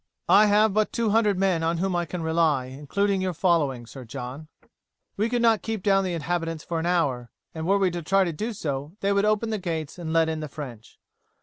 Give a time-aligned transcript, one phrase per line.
[0.29, 4.03] "I have but two hundred men on whom I can rely, including your following, Sir
[4.03, 4.47] John.
[5.15, 8.23] We could not keep down the inhabitants for an hour; and were we to try
[8.23, 10.97] to do so, they would open the gates and let in the French.